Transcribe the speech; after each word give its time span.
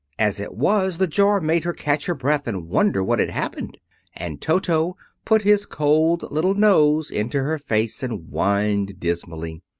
As 0.17 0.39
it 0.41 0.55
was, 0.55 0.97
the 0.97 1.05
jar 1.05 1.39
made 1.39 1.63
her 1.63 1.73
catch 1.73 2.07
her 2.07 2.15
breath 2.15 2.47
and 2.47 2.67
wonder 2.67 3.03
what 3.03 3.19
had 3.19 3.29
happened; 3.29 3.77
and 4.15 4.41
Toto 4.41 4.97
put 5.25 5.43
his 5.43 5.67
cold 5.67 6.31
little 6.31 6.55
nose 6.55 7.11
into 7.11 7.43
her 7.43 7.59
face 7.59 8.01
and 8.01 8.27
whined 8.31 8.99
dismally. 8.99 9.61